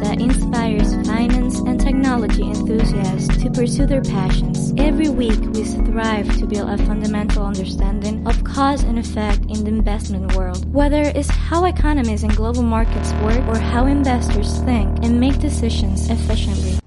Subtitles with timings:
[0.00, 4.72] that inspires finance and technology enthusiasts to pursue their passions.
[4.76, 9.70] Every week, we strive to build a fundamental understanding of cause and effect in the
[9.70, 15.18] investment world, whether it's how economies and global markets work or how investors think and
[15.18, 16.78] make decisions efficiently.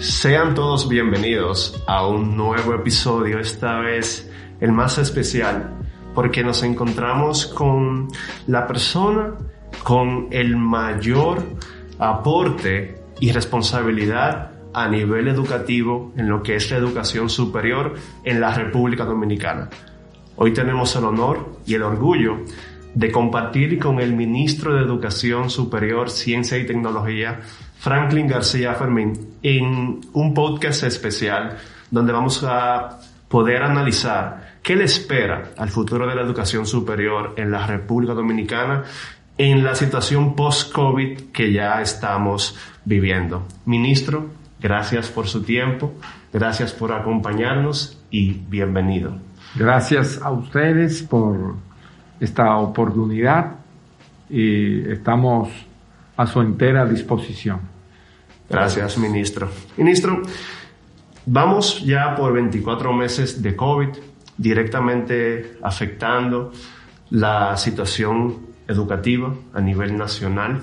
[0.00, 4.28] Sean todos bienvenidos a un nuevo episodio, esta vez
[4.60, 5.72] el más especial,
[6.14, 8.08] porque nos encontramos con
[8.46, 9.36] la persona
[9.82, 11.42] con el mayor
[11.98, 18.54] aporte y responsabilidad a nivel educativo en lo que es la educación superior en la
[18.54, 19.68] República Dominicana.
[20.36, 22.38] Hoy tenemos el honor y el orgullo
[22.94, 27.40] de compartir con el ministro de Educación Superior, Ciencia y Tecnología,
[27.78, 31.56] Franklin García Fermín, en un podcast especial
[31.90, 37.50] donde vamos a poder analizar qué le espera al futuro de la educación superior en
[37.50, 38.84] la República Dominicana
[39.38, 43.46] en la situación post-COVID que ya estamos viviendo.
[43.66, 44.26] Ministro,
[44.60, 45.94] gracias por su tiempo,
[46.32, 49.16] gracias por acompañarnos y bienvenido.
[49.54, 51.54] Gracias a ustedes por
[52.18, 53.58] esta oportunidad
[54.28, 55.48] y estamos
[56.16, 57.60] a su entera disposición.
[58.50, 59.48] Gracias, ministro.
[59.76, 60.22] Ministro,
[61.26, 63.88] vamos ya por 24 meses de COVID
[64.36, 66.52] directamente afectando
[67.10, 70.62] la situación educativa a nivel nacional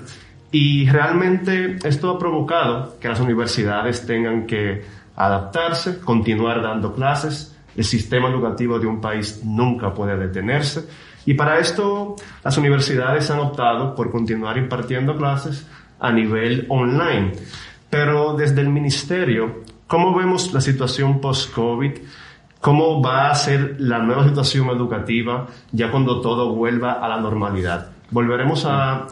[0.50, 4.84] y realmente esto ha provocado que las universidades tengan que
[5.16, 7.54] adaptarse, continuar dando clases.
[7.76, 10.86] El sistema educativo de un país nunca puede detenerse
[11.26, 15.66] y para esto las universidades han optado por continuar impartiendo clases
[15.98, 17.32] a nivel online.
[17.90, 21.92] Pero desde el ministerio, ¿cómo vemos la situación post-COVID?
[22.60, 27.95] ¿Cómo va a ser la nueva situación educativa ya cuando todo vuelva a la normalidad?
[28.10, 29.06] ¿Volveremos a,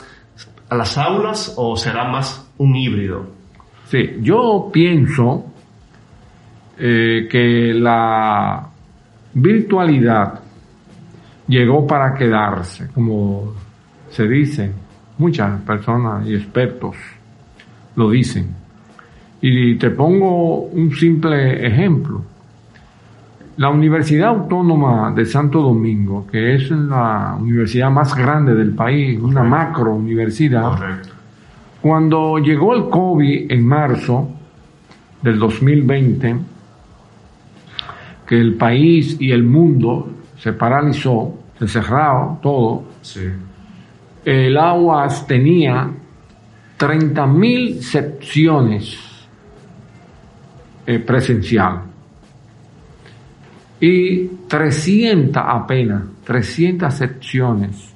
[0.71, 3.27] las aulas o será más un híbrido?
[3.87, 5.45] Sí, yo pienso
[6.79, 8.69] eh, que la
[9.35, 10.41] virtualidad
[11.47, 13.53] llegó para quedarse, como
[14.11, 14.73] se dice,
[15.19, 16.97] muchas personas y expertos
[17.97, 18.49] lo dicen.
[19.41, 22.23] Y te pongo un simple ejemplo.
[23.57, 29.45] La Universidad Autónoma de Santo Domingo, que es la universidad más grande del país, una
[29.45, 30.73] macro universidad,
[31.81, 34.29] cuando llegó el COVID en marzo
[35.23, 36.37] del 2020,
[38.27, 42.87] que el país y el mundo se paralizó, se cerraba todo,
[44.25, 45.91] el AUAS tenía
[46.77, 48.99] 30.000 secciones
[50.87, 51.94] eh, presencial
[53.81, 57.95] y 300 apenas, 300 secciones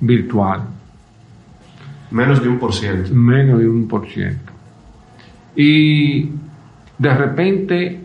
[0.00, 0.62] virtual.
[2.10, 3.14] Menos de un por ciento.
[3.14, 4.52] Menos de un por ciento.
[5.56, 6.28] Y
[6.98, 8.00] de repente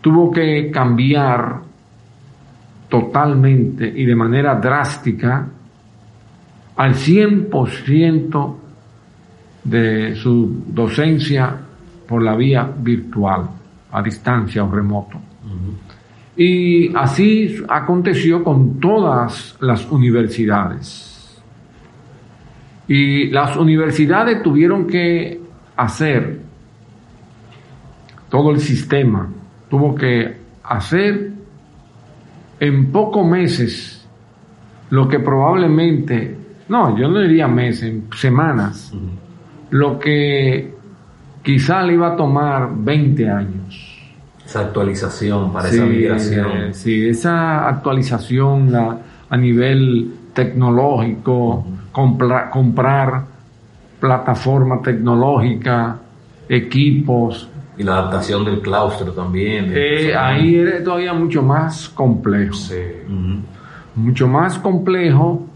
[0.00, 1.60] tuvo que cambiar
[2.88, 5.48] totalmente y de manera drástica
[6.76, 8.56] al 100%
[9.64, 11.56] de su docencia
[12.06, 13.48] por la vía virtual,
[13.92, 15.18] a distancia o remoto.
[16.36, 21.42] Y así aconteció con todas las universidades.
[22.88, 25.40] Y las universidades tuvieron que
[25.76, 26.40] hacer,
[28.30, 29.28] todo el sistema.
[29.68, 31.32] Tuvo que hacer
[32.60, 34.06] en pocos meses
[34.90, 36.36] lo que probablemente,
[36.68, 38.92] no, yo no diría meses, en semanas,
[39.70, 40.74] lo que
[41.42, 43.91] quizá le iba a tomar 20 años
[44.44, 46.74] esa actualización para esa migración.
[46.74, 53.24] Sí, esa actualización a nivel tecnológico, comprar
[54.00, 55.96] plataforma tecnológica,
[56.48, 57.48] equipos.
[57.78, 59.72] Y la adaptación del claustro también.
[59.74, 62.54] Eh, ahí era todavía mucho más complejo.
[62.54, 62.82] Sí.
[63.94, 65.46] Mucho más complejo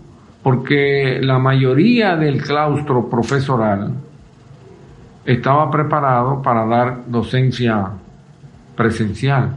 [0.42, 3.92] porque la mayoría del claustro profesoral
[5.24, 7.90] estaba preparado para dar docencia
[8.76, 9.56] presencial.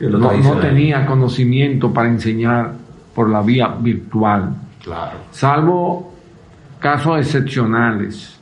[0.00, 2.72] No, tenía conocimiento para enseñar
[3.14, 4.54] por la vía virtual.
[4.82, 5.18] Claro.
[5.30, 6.12] Salvo
[6.80, 8.40] casos excepcionales.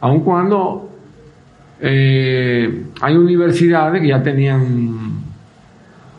[0.00, 0.90] Aun cuando
[1.80, 5.20] eh, hay universidades que ya tenían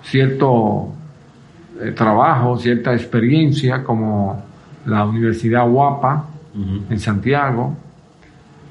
[0.04, 0.94] cierto
[1.82, 4.42] eh, trabajo, cierta experiencia, como
[4.86, 6.26] la Universidad Guapa
[6.90, 7.76] en Santiago,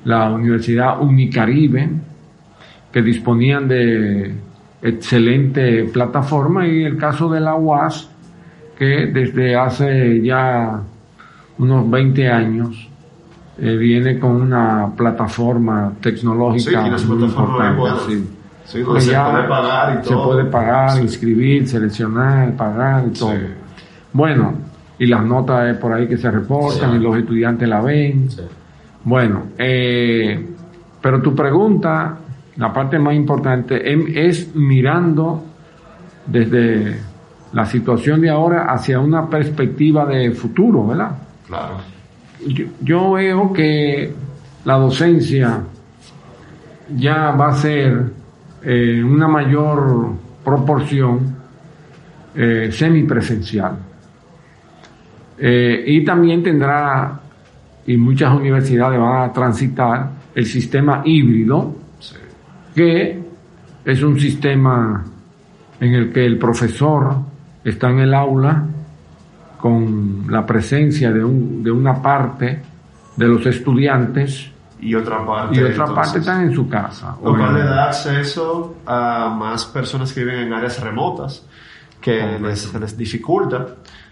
[0.05, 1.89] la Universidad Unicaribe,
[2.93, 4.35] que disponían de
[4.83, 8.09] excelente plataforma y el caso de la UAS
[8.79, 10.81] que desde hace ya
[11.59, 12.89] unos 20 años,
[13.59, 17.83] eh, viene con una plataforma Sí, tecnológica su muy importante.
[18.07, 18.29] sí.
[18.65, 20.25] Sí, donde se puede pagar y Se todo.
[20.27, 21.01] puede pagar, Sí.
[21.03, 23.33] inscribir, seleccionar, pagar y todo.
[23.33, 23.39] Sí.
[24.13, 24.55] Bueno,
[24.99, 26.97] y las notas por ahí que se reportan Sí.
[26.99, 28.31] y los estudiantes la ven.
[28.31, 28.43] Sí.
[29.05, 30.47] Bueno, eh,
[31.01, 32.15] pero tu pregunta,
[32.59, 35.43] la parte más importante, em- es mirando
[36.27, 36.99] desde
[37.53, 41.13] la situación de ahora hacia una perspectiva de futuro, ¿verdad?
[41.47, 41.79] Claro.
[42.47, 44.13] Yo, yo veo que
[44.65, 45.61] la docencia
[46.97, 48.03] ya va a ser
[48.63, 50.11] eh, una mayor
[50.45, 51.37] proporción
[52.35, 53.77] eh, semipresencial.
[55.39, 57.21] Eh, y también tendrá,
[57.87, 61.75] y muchas universidades van a transitar, el sistema híbrido.
[62.79, 63.21] Que
[63.85, 65.05] es un sistema
[65.81, 67.17] en el que el profesor
[67.65, 68.63] está en el aula
[69.59, 72.63] con la presencia de, un- de una parte
[73.17, 75.57] de los estudiantes Y otra parte.
[75.57, 77.17] y otra entonces, parte están en su casa.
[77.23, 81.45] Lo o cual le da acceso a más personas que viven en áreas remotas
[82.01, 83.67] que les dificulta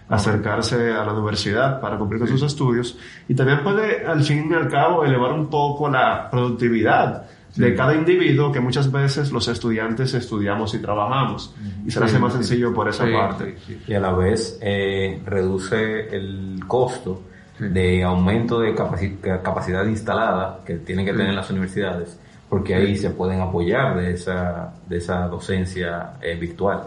[0.08, 2.96] acercarse a la universidad para cumplir con sus estudios
[3.28, 7.24] y también puede al fin y al cabo elevar un poco la productividad
[7.56, 11.54] de cada individuo que muchas veces los estudiantes estudiamos y trabajamos
[11.86, 12.38] y se le hace más sí.
[12.38, 13.56] sencillo por esa Sí, parte.
[13.66, 13.82] sí, sí.
[13.92, 17.22] Y a la vez eh, reduce el costo
[17.58, 17.64] Sí.
[17.68, 22.20] de aumento de capaci- capacidad instalada que tienen que tener las universidades,
[22.50, 26.80] porque ahí se pueden apoyar de esa, de esa docencia eh, virtual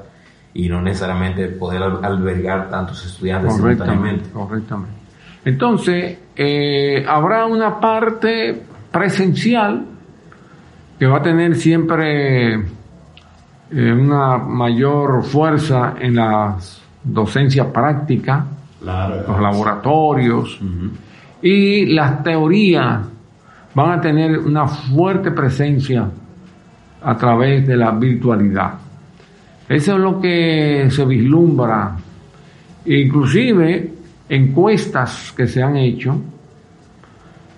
[0.54, 4.30] y no necesariamente poder al- albergar tantos estudiantes Correctamente, simultáneamente.
[4.31, 4.94] correctamente.
[5.45, 8.62] Entonces, eh, habrá una parte
[8.92, 9.86] presencial
[11.00, 12.62] que va a tener siempre eh,
[13.72, 16.57] una mayor fuerza en la
[17.04, 18.46] docencia práctica,
[18.81, 19.24] Claro.
[19.28, 20.60] los laboratorios,
[21.42, 23.00] y las teorías
[23.74, 26.07] van a tener una fuerte presencia
[27.02, 28.74] a través de la virtualidad.
[29.68, 31.95] Eso es lo que se vislumbra.
[32.86, 33.94] Inclusive
[34.28, 36.19] encuestas que se han hecho,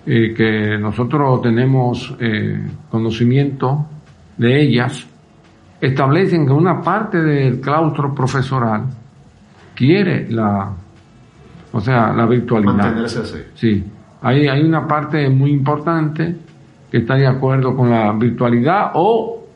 [0.04, 2.60] eh, que nosotros tenemos eh,
[2.90, 3.86] conocimiento
[4.36, 5.06] de ellas,
[5.80, 8.86] establecen que una parte del claustro profesoral
[9.74, 10.72] quiere la,
[11.72, 12.74] o sea, la virtualidad.
[12.74, 13.38] Mantenerse así.
[13.54, 13.84] Sí,
[14.22, 16.36] hay, hay una parte muy importante
[16.90, 19.46] que está de acuerdo con la virtualidad o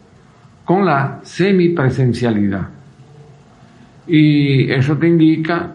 [0.64, 2.68] con la semipresencialidad.
[4.06, 5.72] Y eso te indica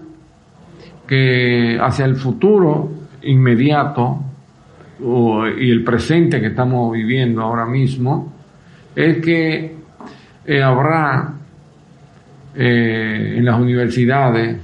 [1.06, 2.90] que hacia el futuro
[3.24, 4.31] inmediato
[5.04, 8.34] o- y el presente que estamos viviendo ahora mismo
[8.96, 9.76] es que
[10.46, 11.34] eh, habrá
[12.56, 14.58] eh, en las universidades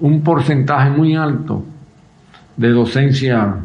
[0.00, 1.64] un porcentaje muy alto
[2.56, 3.56] de docencia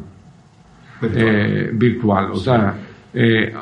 [1.01, 1.25] Virtual.
[1.25, 2.31] eh, virtual.
[2.31, 2.73] O sea,
[3.13, 3.53] eh,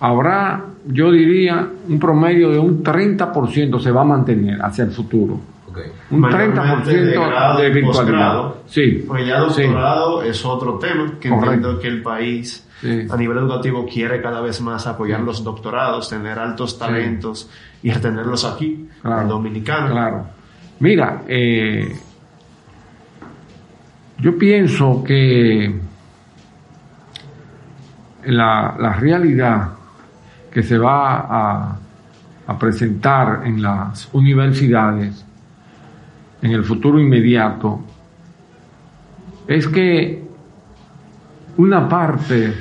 [0.00, 5.38] habrá, yo diría, un promedio de un 30% se va a mantener hacia el futuro.
[5.70, 5.78] Ok.
[6.10, 8.02] Un Mayormente 30% de grado de virtualidad.
[8.02, 8.62] posgrado.
[8.66, 9.04] Sí.
[9.06, 9.62] Porque ya sí.
[9.62, 11.52] doctorado es otro tema que Correcto.
[11.52, 13.06] entiendo que el país Sí.
[13.10, 17.50] a nivel educativo quiere cada vez más apoyar los doctorados, tener altos talentos
[17.82, 19.90] y retenerlos aquí, Claro, en Dominicana.
[19.90, 20.26] Claro.
[20.78, 21.94] Mira, eh,
[24.18, 25.78] yo pienso que
[28.24, 29.70] la, la realidad
[30.52, 31.76] que se va a,
[32.46, 35.24] a presentar en las universidades
[36.42, 37.80] en el futuro inmediato
[39.46, 40.22] es que
[41.56, 42.54] una parte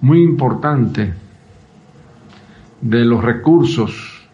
[0.00, 1.12] muy importante
[2.80, 4.26] de los recursos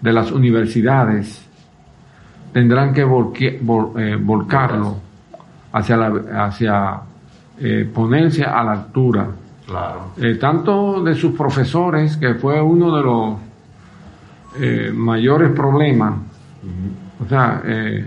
[0.00, 1.44] de las universidades
[2.52, 4.96] tendrán que volque- vol- eh, volcarlo
[5.72, 7.00] hacia, la, hacia
[7.58, 9.28] eh, ponerse a la altura
[9.66, 10.12] Claro.
[10.18, 13.34] eh, tanto de sus profesores, que fue uno de los
[14.94, 16.12] mayores problemas,
[17.24, 18.06] o sea, eh,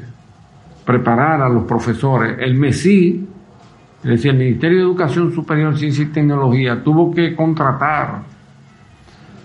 [0.85, 2.37] preparar a los profesores.
[2.39, 3.27] El MESI,
[4.03, 8.21] es decir, el Ministerio de Educación Superior, Ciencia y Tecnología, tuvo que contratar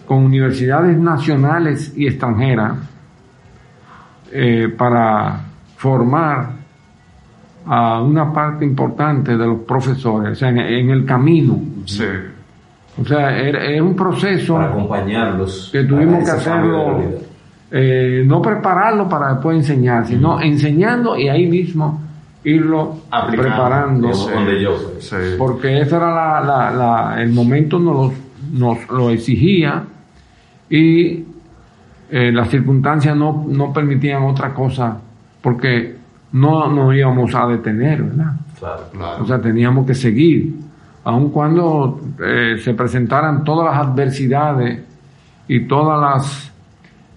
[0.06, 2.74] con universidades nacionales y extranjeras
[4.32, 5.40] eh, para
[5.76, 6.50] formar
[7.66, 11.60] a una parte importante de los profesores, o sea, en, en el camino.
[11.84, 12.04] Sí.
[13.00, 15.70] O sea, es un proceso Para acompañarlos.
[15.72, 17.00] que tuvimos que hacerlo.
[17.70, 22.00] Eh, no prepararlo para después enseñar, sino enseñando y ahí mismo
[22.44, 23.48] irlo Aplicando.
[23.48, 24.08] preparando.
[24.10, 24.30] Eso.
[24.30, 24.70] donde yo.
[24.98, 25.16] Sí.
[25.38, 28.12] Porque ese era la, la- la- el momento nos,
[28.52, 29.84] nos lo exigía
[30.68, 31.24] y
[32.10, 34.96] eh, las circunstancias no, no permitían otra cosa,
[35.40, 35.96] porque
[36.32, 38.32] no nos íbamos a detener, ¿verdad?
[38.58, 38.82] Claro.
[38.92, 39.22] Claro.
[39.22, 40.54] O sea, teníamos que seguir,
[41.04, 44.80] aun cuando eh, se presentaran todas las adversidades
[45.48, 46.49] y todas las,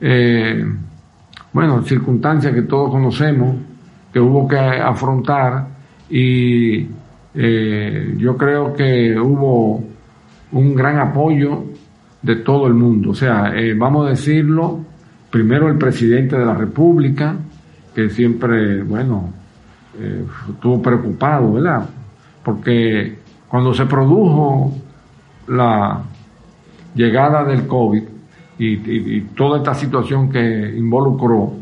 [0.05, 0.65] eh,
[1.53, 3.55] bueno, circunstancias que todos conocemos,
[4.11, 5.67] que hubo que afrontar,
[6.09, 6.87] y
[7.33, 9.81] eh, yo creo que hubo
[10.51, 11.63] un gran apoyo
[12.21, 13.11] de todo el mundo.
[13.11, 14.79] O sea, eh, vamos a decirlo,
[15.29, 17.37] primero el presidente de la República,
[17.95, 19.29] que siempre, bueno,
[19.97, 21.87] eh, estuvo preocupado, ¿verdad?
[22.43, 24.73] Porque cuando se produjo
[25.47, 26.01] la
[26.93, 28.12] llegada del COVID
[28.59, 31.53] y, y- y toda esta situación que involucró,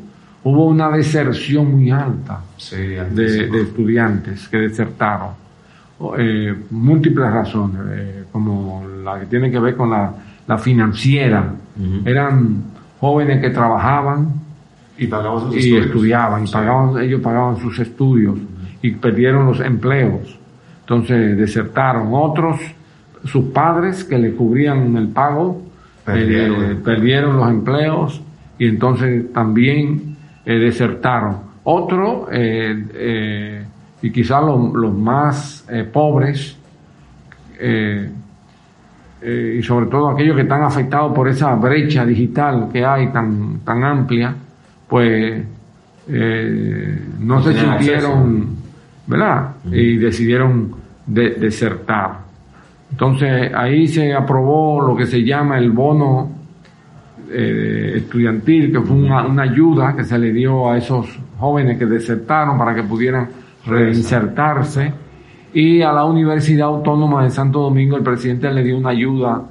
[0.43, 5.29] hubo una deserción muy alta Sí, de, de estudiantes que desertaron.
[6.17, 10.11] Eh, múltiples razones, eh, como la que tiene que ver con la,
[10.47, 11.53] la financiera.
[12.05, 12.63] Eran
[12.99, 14.27] jóvenes que trabajaban
[14.97, 15.85] Y pagamos sus y estudios.
[15.85, 18.35] estudiaban, y pagaban, ellos pagaban sus estudios
[18.81, 20.37] y perdieron los empleos.
[20.81, 22.09] Entonces desertaron.
[22.11, 22.59] Otros,
[23.25, 25.61] sus padres que le cubrían el pago,
[26.05, 26.63] Perdieron.
[26.71, 28.21] eh, perdieron los empleos
[28.57, 30.15] y entonces también
[30.45, 31.37] eh, desertaron.
[31.63, 33.63] Otros, eh,
[34.01, 36.57] y quizás los, los más pobres,
[39.23, 43.83] y sobre todo aquellos que están afectados por esa brecha digital que hay tan, tan
[43.83, 44.33] amplia,
[44.87, 45.43] pues
[46.07, 48.55] no, se sintieron,
[49.05, 49.51] ¿verdad?
[49.71, 50.71] Y decidieron
[51.05, 52.20] de- desertar.
[52.91, 56.29] Entonces ahí se aprobó lo que se llama el bono
[57.31, 62.57] eh, estudiantil, que fue una, ayuda que se le dio a esos jóvenes que desertaron
[62.57, 63.29] para que pudieran
[63.65, 64.91] reinsertarse.
[65.53, 69.41] Y a la Universidad Autónoma de Santo Domingo el presidente le dio una ayuda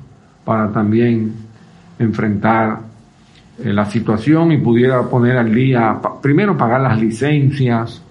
[0.44, 1.32] para también
[2.00, 2.80] enfrentar
[3.64, 8.04] eh, la situación y pudiera poner al día, primero pagar las licencias,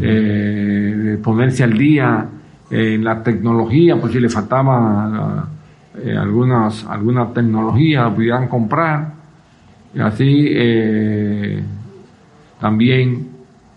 [0.00, 2.26] eh, ponerse al día
[2.70, 5.48] en la tecnología, pues si le faltaba
[6.02, 9.12] eh, algunas, alguna tecnología, la pudieran comprar.
[9.94, 11.62] Y así eh,
[12.60, 13.28] también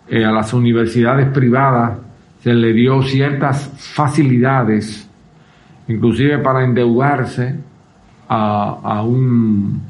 [0.09, 1.99] eh, a las universidades privadas
[2.41, 5.07] se le dio ciertas facilidades,
[5.87, 7.55] inclusive para endeudarse
[8.29, 9.81] a, a un,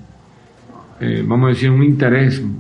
[0.99, 2.51] eh, vamos a decir, un interés Más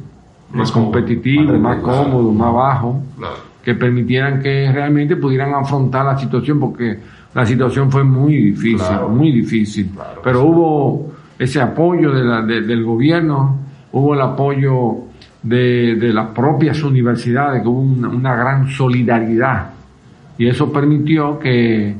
[0.53, 2.03] más competitivo, más cómodo.
[2.03, 3.46] cómodo, más bajo Claro.
[3.67, 6.97] Que permitieran que realmente pudieran afrontar la situación porque
[7.35, 9.09] la situación fue muy difícil, Claro.
[9.09, 9.89] muy difícil.
[9.93, 10.45] Claro, Pero sí.
[10.47, 13.57] hubo ese apoyo de la- de- del gobierno,
[13.91, 14.99] hubo el apoyo
[15.43, 19.71] de, de las propias universidades, que hubo una, una gran solidaridad
[20.37, 21.93] y eso permitió que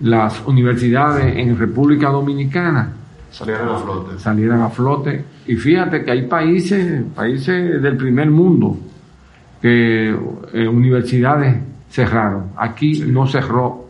[0.00, 2.90] las universidades en República Dominicana
[3.30, 4.18] Salieron a flote.
[4.18, 5.24] salieran a flote.
[5.46, 8.76] Y fíjate que hay países, países del primer mundo,
[9.60, 11.56] que eh, universidades
[11.90, 12.52] cerraron.
[12.56, 13.86] Aquí no cerró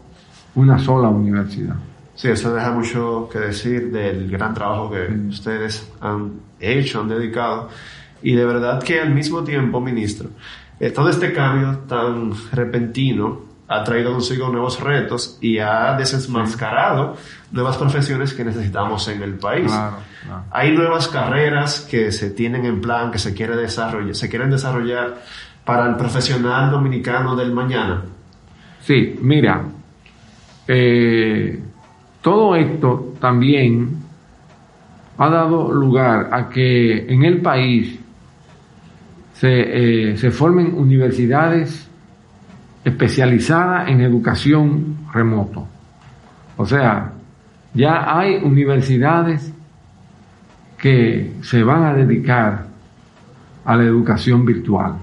[0.55, 1.77] una sola universidad.
[2.15, 7.69] Sí, eso deja mucho que decir del gran trabajo que ustedes han hecho, han dedicado.
[8.23, 10.31] Y de verdad que al mismo tiempo, ministro,
[10.81, 17.17] eh, todo este cambio tan repentino ha traído consigo nuevos retos y ha desenmascarado
[17.51, 19.67] nuevas profesiones que necesitamos en el país.
[19.67, 20.45] Claro, claro.
[20.53, 25.17] Hay nuevas carreras que se tienen en plan, que se, quiere desarrollar, se quieren desarrollar
[25.67, 28.03] para el profesional dominicano del mañana.
[28.81, 29.65] Sí, mira,
[30.69, 31.61] eh,
[32.23, 33.99] todo esto también
[35.19, 37.99] ha dado lugar a que en el país
[39.33, 41.89] se, eh, se formen universidades
[42.85, 45.67] especializadas en educación remoto.
[46.57, 47.13] O sea,
[47.75, 49.53] ya hay universidades
[50.79, 52.67] que se van a dedicar
[53.65, 54.95] a la educación virtual,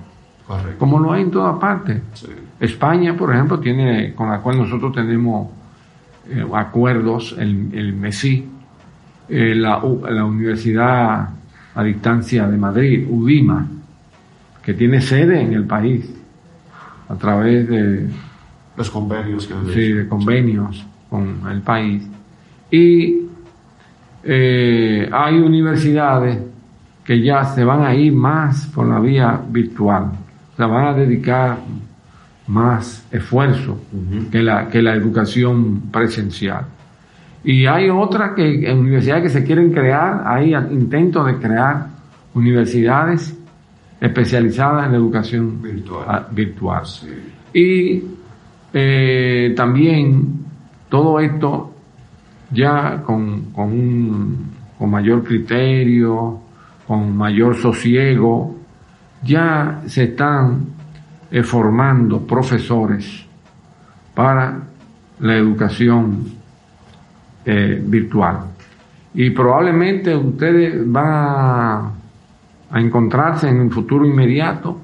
[0.58, 0.80] Correcto.
[0.80, 2.02] como lo hay en toda parte.
[2.14, 2.28] Sí.
[2.60, 5.50] España, por ejemplo, tiene, con la cual nosotros tenemos
[6.30, 8.50] eh, acuerdos, el, el MESI,
[9.30, 11.30] eh, la, la Universidad
[11.76, 13.68] a Distancia de Madrid, UDIMA,
[14.64, 16.10] que tiene sede en el país,
[17.10, 18.08] a través de,
[18.78, 22.08] Los convenios que sí, de convenios con el país.
[22.72, 23.28] Y
[24.24, 26.40] eh, hay universidades
[27.04, 30.12] que ya se van a ir más por la vía virtual,
[30.56, 31.58] se van a dedicar
[32.48, 33.80] más esfuerzo
[34.32, 36.66] que, la, que la educación presencial.
[37.44, 41.88] Y hay otras que, en universidades que se quieren crear, hay intentos de crear
[42.34, 43.38] universidades
[44.00, 46.28] especializadas en la educación Virtual.
[46.32, 46.86] virtual.
[46.86, 47.08] Sí.
[47.54, 48.04] Y
[48.74, 50.40] eh, también
[50.90, 51.74] todo esto
[52.52, 56.40] ya con, con, un- con mayor criterio,
[56.88, 58.56] con mayor sosiego,
[59.24, 60.66] ya se están
[61.32, 63.26] eh, formando profesores
[64.14, 64.60] para
[65.20, 66.26] la educación
[67.46, 68.40] eh, virtual.
[69.14, 71.92] Y probablemente ustedes van a,
[72.72, 74.80] a encontrarse en un futuro inmediato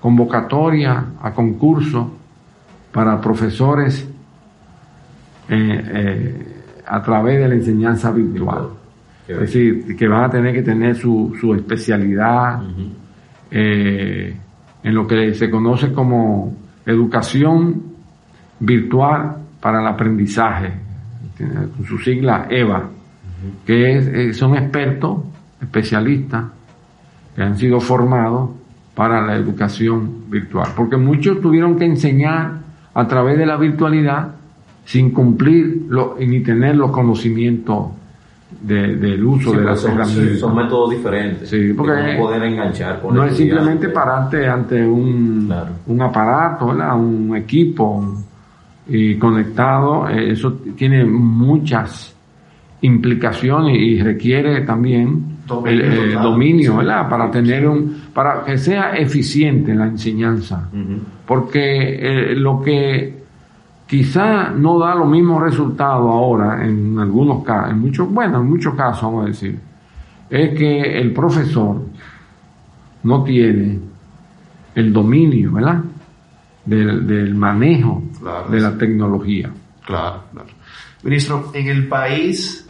[0.00, 2.16] convocatoria a concurso
[2.92, 4.08] para profesores
[5.48, 6.56] eh,
[6.86, 8.68] a través de la enseñanza virtual.
[9.26, 12.62] Es decir, que van a tener que tener su, su especialidad
[13.50, 14.36] eh,
[14.82, 16.54] en lo que se conoce como
[16.86, 17.82] educación
[18.60, 20.72] virtual para el aprendizaje,
[21.38, 22.88] con su sigla EVA,
[23.64, 25.18] que eh, son expertos,
[25.60, 26.44] especialistas,
[27.34, 28.50] que han sido formados
[28.94, 30.68] para la educación virtual.
[30.76, 32.58] Porque muchos tuvieron que enseñar
[32.94, 34.34] a través de la virtualidad
[34.84, 37.88] sin cumplir lo, ni tener los conocimientos
[38.50, 40.38] del uso de las herramientas.
[40.38, 41.48] Son métodos diferentes.
[41.48, 45.52] Sí, porque no poder enganchar con no es simplemente pararte ante un,
[45.86, 48.14] un aparato, un equipo
[48.88, 50.08] y conectado.
[50.08, 52.14] Eh, eso tiene muchas
[52.80, 57.08] implicaciones y requiere también dominio, el, dominio ¿verdad?
[57.08, 60.68] Para tener un, para que sea eficiente la enseñanza.
[61.26, 63.17] Porque eh, lo que
[63.88, 68.74] quizá no da los mismos resultados ahora en algunos casos, en muchos, bueno, en muchos
[68.74, 69.58] casos vamos a decir,
[70.28, 71.80] es que el profesor
[73.02, 73.80] no tiene
[74.74, 75.82] el dominio, ¿verdad?
[76.66, 78.02] Del, manejo
[78.50, 79.50] de la tecnología.
[79.86, 80.48] Claro, claro.
[81.02, 82.68] Ministro, en el país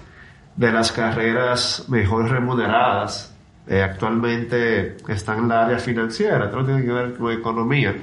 [0.54, 6.92] de las carreras mejor remuneradas, eh, actualmente están en la área financiera, todo tiene que
[6.92, 7.96] ver con economía.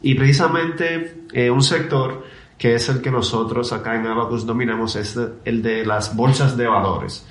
[0.00, 2.24] Y precisamente eh, un sector
[2.64, 6.66] que es el que nosotros acá en Abacus dominamos, es el de las bolsas de
[6.66, 7.26] valores.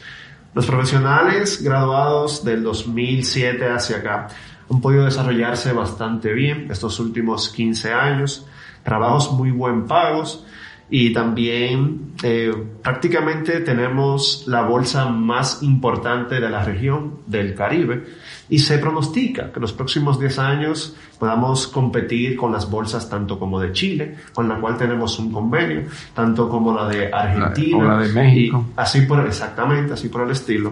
[0.53, 4.27] Los profesionales graduados del 2007 hacia acá
[4.69, 8.45] han podido desarrollarse bastante bien estos últimos 15 años,
[8.83, 10.45] trabajos muy buen pagos
[10.87, 18.03] y también eh, prácticamente tenemos la bolsa más importante de la región del Caribe
[18.53, 23.39] y se pronostica que en los próximos 10 años podamos competir con las bolsas tanto
[23.39, 27.77] como de Chile, con la cual tenemos un convenio, tanto como la de Argentina.
[27.77, 28.63] O la de México.
[28.75, 30.71] así por, exactamente, así por el estilo.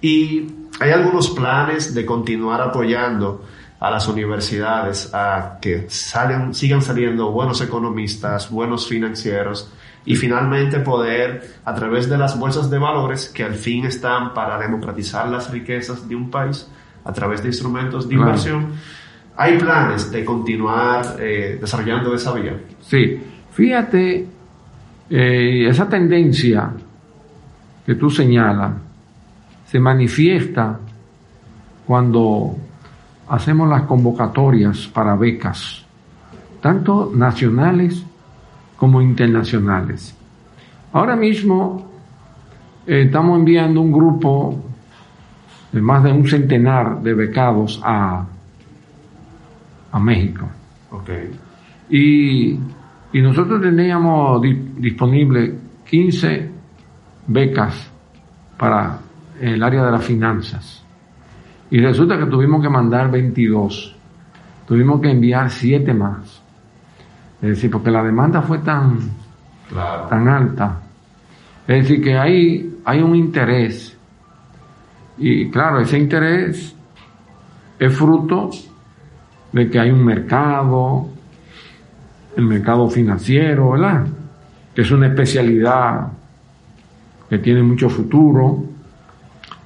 [0.00, 0.46] Y
[0.80, 3.44] hay algunos planes de continuar apoyando
[3.78, 9.70] a las universidades a que salen, sigan saliendo buenos economistas, buenos financieros
[10.06, 14.58] y finalmente poder, a través de las bolsas de valores que al fin están para
[14.58, 16.66] democratizar las riquezas de un país,
[17.04, 18.72] a través de instrumentos de inversión,
[19.36, 22.58] hay planes de continuar eh, desarrollando esa vía.
[22.80, 23.20] Sí,
[23.52, 24.26] fíjate,
[25.10, 26.70] eh, esa tendencia
[27.86, 28.72] que tú señalas
[29.66, 30.78] se manifiesta
[31.86, 32.56] cuando
[33.28, 35.84] hacemos las convocatorias para becas,
[36.60, 38.04] tanto nacionales
[38.76, 40.14] como internacionales.
[40.92, 41.86] Ahora mismo
[42.86, 44.64] eh, estamos enviando un grupo
[45.72, 48.26] de más de un centenar de becados a,
[49.92, 50.48] a México.
[50.90, 51.30] Okay.
[51.90, 52.58] Y,
[53.12, 54.42] y nosotros teníamos
[54.76, 55.54] disponible
[55.88, 56.50] 15
[57.26, 57.90] becas
[58.56, 58.98] para
[59.40, 60.84] el área de las finanzas.
[61.70, 63.94] Y resulta que tuvimos que mandar 22.
[64.66, 66.42] Tuvimos que enviar 7 más.
[67.40, 68.98] Es decir, porque la demanda fue tan,
[70.08, 70.80] tan alta.
[71.66, 73.97] Es decir, que hay, hay un interés.
[75.18, 76.74] Y claro, ese interés
[77.78, 78.50] es fruto
[79.52, 81.08] de que hay un mercado,
[82.36, 84.06] el mercado financiero, ¿verdad?
[84.74, 86.08] Que es una especialidad
[87.28, 88.64] que tiene mucho futuro.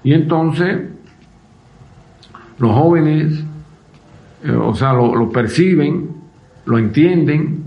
[0.05, 0.93] Y entonces
[2.59, 3.45] los jóvenes,
[4.45, 6.09] eh, o sea, lo, perciben,
[6.67, 7.65] lo entienden,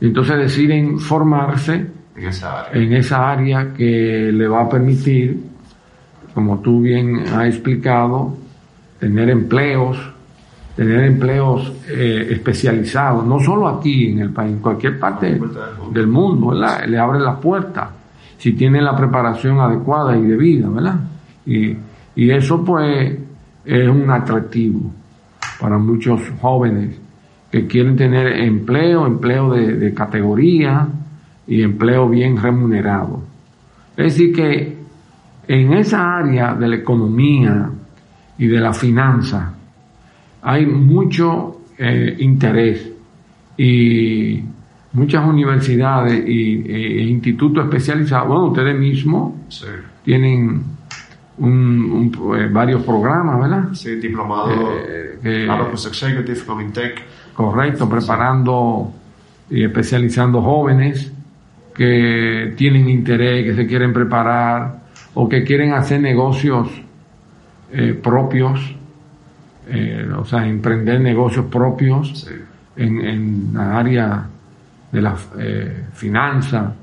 [0.00, 3.72] y entonces deciden formarse en esa, área.
[3.72, 5.40] que le va a permitir,
[6.36, 8.36] como tú bien has explicado,
[9.00, 9.96] tener empleos,
[10.76, 15.40] tener empleos eh, especializados, no solo aquí en el país, en cualquier parte
[15.92, 16.84] del mundo, ¿verdad?
[16.86, 17.88] Le abre las puertas
[18.36, 21.00] si tiene la preparación adecuada y debida, ¿verdad?
[21.46, 21.74] Y,
[22.14, 23.16] y eso pues
[23.64, 24.92] es un atractivo
[25.58, 26.98] para muchos jóvenes
[27.50, 30.86] que quieren tener empleo, empleo de, categoría
[31.46, 33.22] y empleo bien remunerado.
[33.96, 34.75] Es decir, que
[35.48, 37.70] en esa área de la economía
[38.38, 39.52] y de la finanza
[40.42, 42.90] hay mucho eh, interés
[43.56, 44.42] y
[44.92, 49.32] muchas universidades y, e institutos especializados, bueno, ustedes mismos
[50.04, 50.62] tienen
[51.38, 53.68] un, un- eh, varios programas, ¿verdad?
[53.72, 57.02] Sí, diplomado Eh, que- Abacus Executive, Comintech.
[57.34, 58.90] Correcto, preparando
[59.50, 61.12] y especializando jóvenes
[61.74, 64.85] que tienen interés, que se quieren preparar
[65.18, 66.68] o que quieren hacer negocios
[67.72, 68.60] eh, propios,
[69.68, 72.34] eh, o sea, emprender negocios propios Sí.
[72.76, 74.26] en, en la área
[74.92, 76.74] de la eh, finanza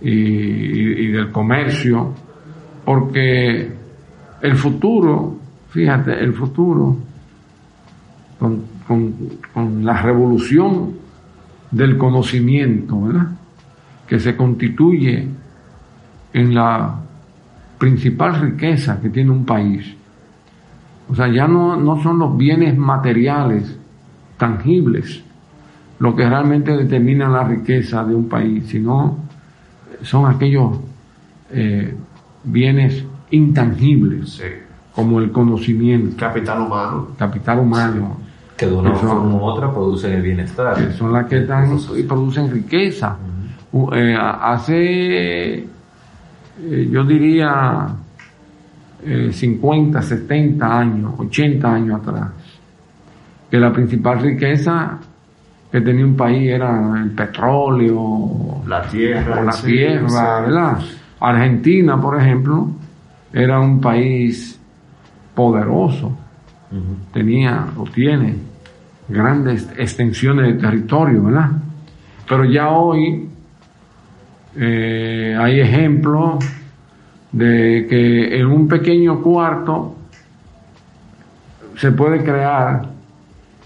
[0.00, 2.14] y, y- y del comercio,
[2.84, 3.68] porque
[4.42, 5.36] el futuro,
[5.70, 6.96] fíjate, el futuro,
[8.38, 9.14] con, con-
[9.52, 10.92] con la revolución
[11.70, 13.26] del conocimiento, ¿verdad?
[14.06, 15.26] Que se constituye
[16.32, 17.00] en la
[17.78, 19.94] principal riqueza que tiene un país.
[21.08, 23.78] O sea, ya no, no son los bienes materiales
[24.36, 25.22] tangibles
[25.98, 29.16] lo que realmente determina la riqueza de un país, sino
[30.02, 30.78] son aquellos
[31.50, 31.94] eh,
[32.44, 34.42] bienes intangibles, Sí.
[34.94, 37.08] como el conocimiento, Capital humano.
[37.18, 38.16] capital humano,
[38.58, 40.74] Que de una forma u otra producen el bienestar.
[40.76, 43.16] que son las que dan y producen riqueza.
[43.72, 45.66] U- eh, hace,
[46.62, 47.86] eh, yo diría,
[49.04, 52.28] eh, 50, 70 años, 80 años atrás,
[53.50, 54.98] que la principal riqueza
[55.70, 59.40] que tenía un país era el petróleo, La tierra.
[59.40, 60.14] o la sí, tierra, sí.
[60.46, 60.78] ¿verdad?
[61.20, 62.68] Argentina, por ejemplo,
[63.32, 64.58] era un país
[65.34, 66.16] poderoso,
[67.12, 68.36] tenía o tiene
[69.08, 71.50] grandes extensiones de territorio, ¿verdad?
[72.28, 73.25] Pero ya hoy
[74.58, 76.44] eh, hay ejemplos
[77.32, 79.96] de que en un pequeño cuarto
[81.76, 82.88] se puede crear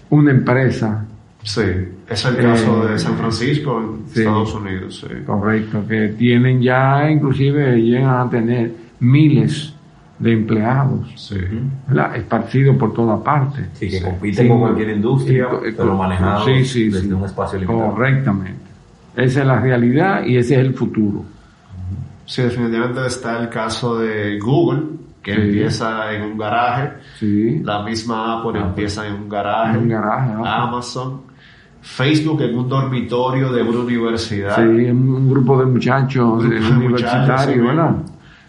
[0.09, 1.05] una empresa,
[1.43, 1.61] Sí,
[2.07, 4.19] es el caso Eh, de San Francisco en sí.
[4.19, 4.99] Estados Unidos.
[4.99, 5.23] Sí.
[5.25, 9.73] correcto, que tienen ya inclusive llegan a tener miles
[10.19, 11.31] de empleados.
[12.15, 13.65] Esparcidos por toda parte.
[13.73, 14.03] Sí, que Sí.
[14.03, 14.47] compite Sí.
[14.47, 17.11] con cualquier industria, co- pero manejado sí, sí, desde sí.
[17.13, 17.91] un espacio limitado.
[17.91, 18.70] Correctamente.
[19.15, 21.23] Esa es la realidad y ese es el futuro.
[22.25, 24.83] Sí, definitivamente está el caso de Google,
[25.21, 25.41] que Sí.
[25.41, 26.93] empieza en un garaje.
[27.19, 27.59] Sí.
[27.63, 29.77] La misma Apple empieza en un garaje.
[29.77, 30.33] En un garaje.
[30.45, 31.21] Amazon.
[31.81, 34.55] Facebook en un dormitorio de una universidad.
[34.55, 37.95] Sí, un, un grupo de muchachos universitarios, ¿verdad?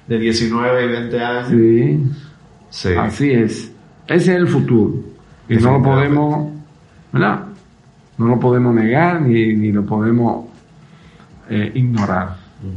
[0.06, 1.48] De 19 y 20 años.
[1.48, 2.00] Sí,
[2.70, 2.88] Sí.
[2.94, 3.72] así es.
[4.06, 4.94] Ese es el futuro.
[5.48, 6.50] Y no lo podemos,
[7.12, 7.40] ¿verdad?
[8.18, 10.46] No lo podemos negar ni, ni lo podemos
[11.48, 12.36] eh, ignorar.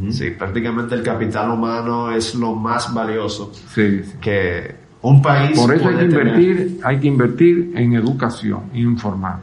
[0.09, 4.13] Sí, prácticamente el capital humano es lo más valioso Sí, sí.
[4.19, 6.27] que un país Por eso hay que tener.
[6.27, 9.37] invertir, hay que invertir en educación, informar,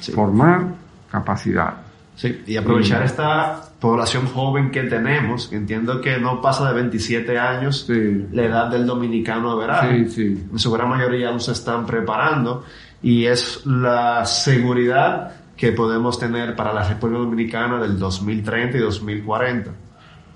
[0.00, 0.12] Sí.
[0.12, 0.64] formar
[1.10, 1.74] capacidad.
[2.14, 7.38] Sí, y aprovechar esta población joven que tenemos, que entiendo que no pasa de 27
[7.38, 8.26] años, Sí.
[8.32, 9.90] la edad del dominicano de verano.
[10.06, 10.46] Sí, sí.
[10.52, 12.64] En su gran mayoría se están preparando
[13.02, 15.32] y es la seguridad
[15.62, 19.70] que podemos tener para la República Dominicana del 2030 y 2040.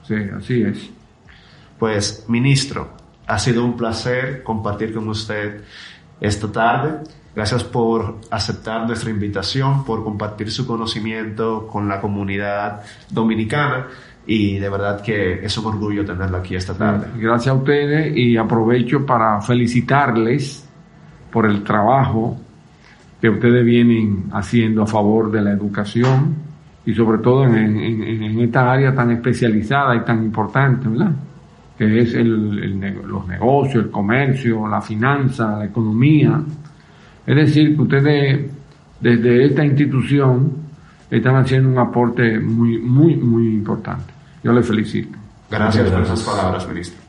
[0.05, 0.89] Sí, así es.
[1.81, 2.91] Pues, ministro,
[3.27, 5.65] ha sido un placer compartir con usted
[6.21, 7.01] esta tarde.
[7.35, 13.89] Gracias por aceptar nuestra invitación, por compartir su conocimiento con la comunidad dominicana
[14.29, 17.09] y de verdad que es un orgullo tenerlo aquí esta tarde.
[17.17, 20.69] Gracias a ustedes y aprovecho para felicitarles
[21.33, 22.39] por el trabajo
[23.31, 26.35] que ustedes vienen haciendo a favor de la educación
[26.85, 31.11] y sobre todo en, en- en- en esta área tan especializada y tan importante, ¿verdad?
[31.77, 36.41] Que es el- el los negocios, el comercio, la finanza, la economía.
[37.27, 38.51] Es decir, que ustedes
[39.01, 40.53] desde esta institución
[41.11, 44.13] están haciendo un aporte muy, muy, muy importante.
[44.45, 45.19] Yo les felicito.
[45.51, 46.37] Gracias por Muchas esas gracias.
[46.37, 47.06] palabras, ministro.